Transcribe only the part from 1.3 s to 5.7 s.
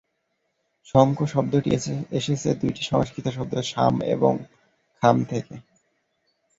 শব্দটি এসেছে দুটি সংস্কৃত শব্দ 'শাম' ও 'খাম' থেকে।